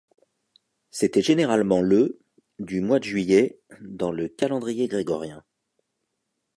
[0.89, 2.19] C'était généralement le
[2.57, 5.43] du mois de juillet dans le calendrier grégorien.